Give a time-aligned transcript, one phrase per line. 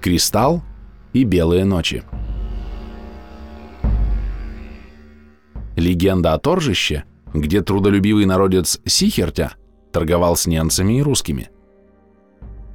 [0.00, 0.62] Кристалл
[1.12, 2.04] и Белые ночи.
[5.76, 7.04] Легенда о торжище,
[7.34, 9.52] где трудолюбивый народец Сихертя
[9.92, 11.50] торговал с немцами и русскими.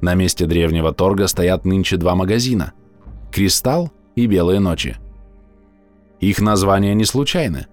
[0.00, 2.72] На месте древнего торга стоят нынче два магазина–
[3.32, 4.96] «Кристалл» и «Белые ночи».
[6.20, 7.66] Их названия не случайны.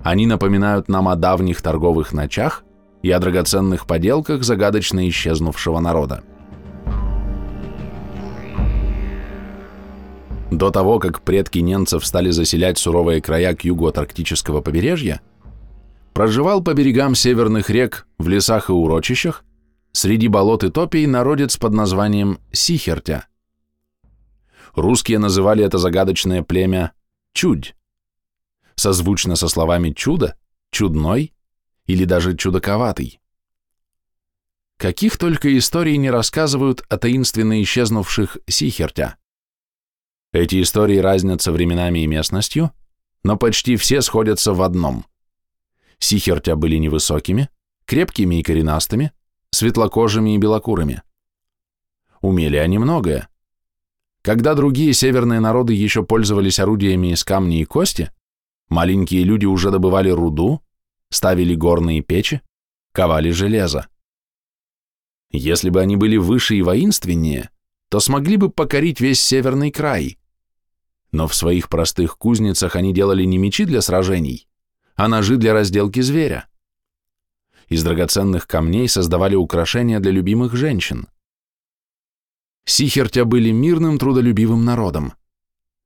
[0.00, 2.64] Они напоминают нам о давних торговых ночах
[3.02, 6.22] и о драгоценных поделках загадочно исчезнувшего народа.
[10.60, 15.22] До того, как предки немцев стали заселять суровые края к югу от арктического побережья,
[16.12, 19.42] проживал по берегам северных рек, в лесах и урочищах,
[19.92, 23.26] среди болот и топий народец под названием Сихертя.
[24.74, 26.92] Русские называли это загадочное племя
[27.32, 27.74] Чудь,
[28.74, 30.36] созвучно со словами «чудо»,
[30.70, 31.32] «чудной»
[31.86, 33.18] или даже «чудаковатый».
[34.76, 39.16] Каких только историй не рассказывают о таинственно исчезнувших Сихертя.
[40.32, 42.72] Эти истории разнятся временами и местностью,
[43.24, 45.04] но почти все сходятся в одном.
[45.98, 47.48] Сихертя были невысокими,
[47.84, 49.12] крепкими и коренастыми,
[49.50, 51.02] светлокожими и белокурыми.
[52.20, 53.28] Умели они многое.
[54.22, 58.12] Когда другие северные народы еще пользовались орудиями из камня и кости,
[58.68, 60.62] маленькие люди уже добывали руду,
[61.08, 62.40] ставили горные печи,
[62.92, 63.88] ковали железо.
[65.32, 67.50] Если бы они были выше и воинственнее,
[67.88, 70.19] то смогли бы покорить весь северный край,
[71.12, 74.46] но в своих простых кузницах они делали не мечи для сражений,
[74.94, 76.46] а ножи для разделки зверя.
[77.68, 81.08] Из драгоценных камней создавали украшения для любимых женщин.
[82.64, 85.14] Сихертя были мирным, трудолюбивым народом.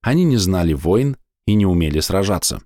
[0.00, 2.62] Они не знали войн и не умели сражаться.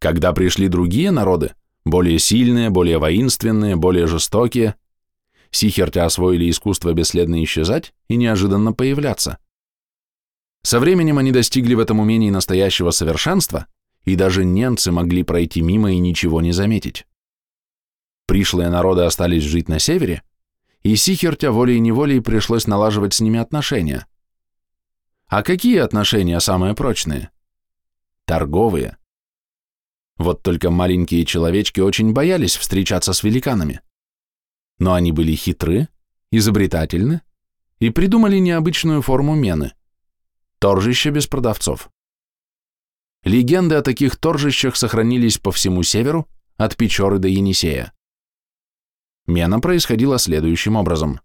[0.00, 4.76] Когда пришли другие народы, более сильные, более воинственные, более жестокие,
[5.50, 9.38] Сихертя освоили искусство бесследно исчезать и неожиданно появляться–
[10.62, 13.66] со временем они достигли в этом умении настоящего совершенства,
[14.04, 17.06] и даже немцы могли пройти мимо и ничего не заметить.
[18.26, 20.22] Пришлые народы остались жить на севере,
[20.82, 24.06] и Сихертя волей-неволей пришлось налаживать с ними отношения.
[25.26, 27.30] А какие отношения самые прочные?
[28.24, 28.96] Торговые.
[30.16, 33.80] Вот только маленькие человечки очень боялись встречаться с великанами.
[34.78, 35.88] Но они были хитры,
[36.30, 37.22] изобретательны
[37.78, 39.72] и придумали необычную форму мены.
[40.58, 41.88] Торжище без продавцов.
[43.22, 47.92] Легенды о таких торжищах сохранились по всему северу, от Печоры до Енисея.
[49.26, 51.20] Мена происходила следующим образом.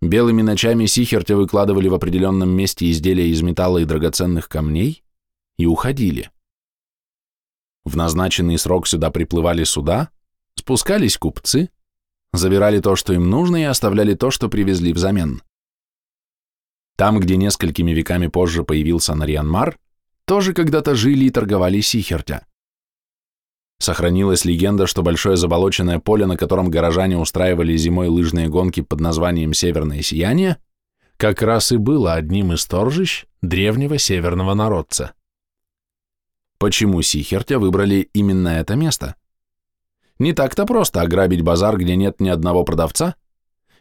[0.00, 5.04] Белыми ночами сихерти выкладывали в определенном месте изделия из металла и драгоценных камней
[5.56, 6.30] и уходили.
[7.84, 10.10] В назначенный срок сюда приплывали суда,
[10.56, 11.70] спускались купцы,
[12.32, 15.42] забирали то, что им нужно, и оставляли то, что привезли взамен.
[16.96, 19.78] Там, где несколькими веками позже появился Нарьянмар,
[20.24, 22.46] тоже когда-то жили и торговали сихертя.
[23.78, 29.52] Сохранилась легенда, что большое заболоченное поле, на котором горожане устраивали зимой лыжные гонки под названием
[29.54, 30.58] «Северное сияние»,
[31.16, 35.14] как раз и было одним из торжищ древнего северного народца.
[36.58, 39.16] Почему Сихертя выбрали именно это место?
[40.20, 43.16] Не так-то просто ограбить базар, где нет ни одного продавца,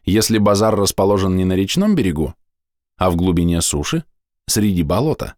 [0.04, 2.34] если базар расположен не на речном берегу,
[3.02, 4.04] а в глубине суши,
[4.46, 5.34] среди болота.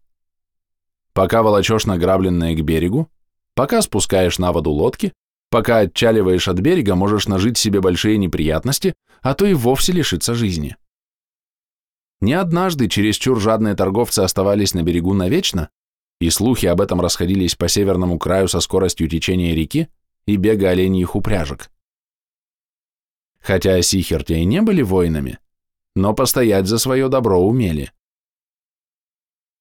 [1.14, 3.08] Пока волочешь награбленное к берегу,
[3.54, 5.14] пока спускаешь на воду лодки,
[5.48, 8.92] пока отчаливаешь от берега, можешь нажить себе большие неприятности,
[9.22, 10.76] а то и вовсе лишиться жизни.
[12.20, 15.70] Не однажды чересчур жадные торговцы оставались на берегу навечно,
[16.20, 19.88] и слухи об этом расходились по северному краю со скоростью течения реки
[20.26, 21.70] и бега оленьих упряжек.
[23.40, 25.38] Хотя сихерти и не были воинами,
[25.94, 27.92] но постоять за свое добро умели.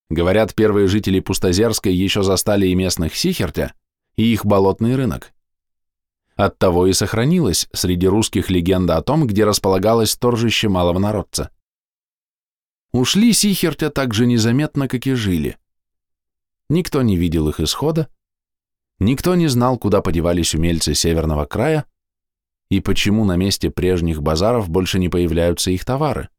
[0.10, 3.74] Говорят, первые жители Пустозерской еще застали и местных Сихертя,
[4.16, 5.34] и их болотный рынок.
[6.36, 11.52] Оттого и сохранилась среди русских легенда о том, где располагалось торжище малого народца.
[12.92, 15.58] Ушли Сихертя так же незаметно, как и жили.
[16.70, 18.08] Никто не видел их исхода,
[19.00, 21.86] никто не знал, куда подевались умельцы северного края,
[22.74, 26.30] и почему на месте прежних базаров больше не появляются их товары.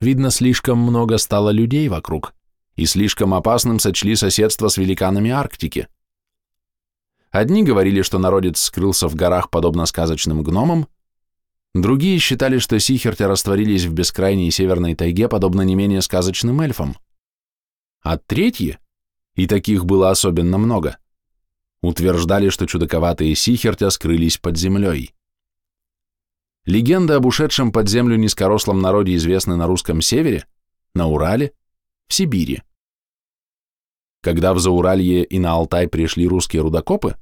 [0.00, 2.34] Видно, слишком много стало людей вокруг,
[2.74, 5.86] и слишком опасным сочли соседство с великанами Арктики.
[7.30, 10.88] Одни говорили, что народец скрылся в горах подобно сказочным гномам,
[11.72, 16.96] другие считали, что сихерти растворились в бескрайней северной тайге подобно не менее сказочным эльфам.
[18.02, 18.78] А третьи,
[19.36, 20.98] и таких было особенно много,
[21.86, 25.14] утверждали, что чудаковатые сихертя скрылись под землей.
[26.66, 30.46] Легенды об ушедшем под землю низкорослом народе известны на русском севере,
[30.94, 31.52] на Урале,
[32.06, 32.62] в Сибири.
[34.22, 37.16] Когда в Зауралье и на Алтай пришли русские рудокопы,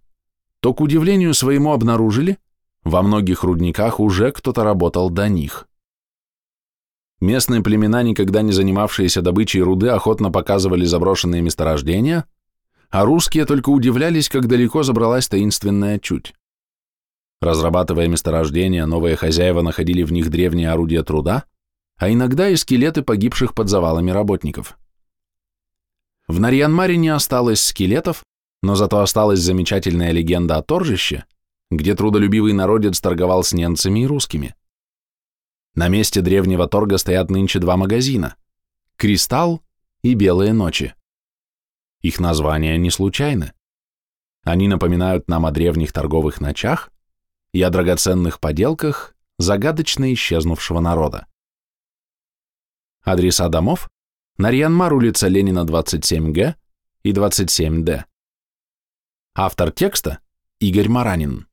[0.61, 2.39] то, к удивлению своему, обнаружили,
[2.85, 5.67] во многих рудниках уже кто-то работал до них.
[7.21, 12.27] Местные племена, никогда не занимавшиеся добычей руды, охотно показывали заброшенные месторождения,
[12.93, 16.35] а русские только удивлялись, как далеко забралась таинственная чуть.
[17.41, 21.45] Разрабатывая месторождения, новые хозяева находили в них древние орудия труда,
[21.97, 24.79] а иногда и скелеты погибших под завалами работников.
[26.29, 28.23] В Нарьянмаре не осталось скелетов,
[28.63, 31.25] но зато осталась замечательная легенда о торжище,
[31.71, 34.55] где трудолюбивый народец торговал с немцами и русскими.
[35.75, 38.37] На месте древнего торга стоят нынче два магазина–
[38.97, 39.63] «Кристалл»
[40.03, 40.95] и «Белые ночи».
[42.03, 43.53] Их названия не случайны.
[44.45, 46.91] Они напоминают нам о древних торговых ночах,
[47.53, 51.27] и о драгоценных поделках загадочно исчезнувшего народа.
[53.03, 53.91] Адреса домов–
[54.39, 56.55] Нарьянмар, улица Ленина, 27Г
[57.03, 58.05] и 27Д.
[59.35, 60.21] Автор текста–
[60.61, 61.47] Игорь Маранин.